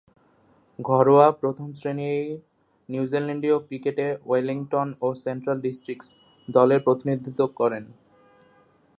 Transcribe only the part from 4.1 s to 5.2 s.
Wellington ও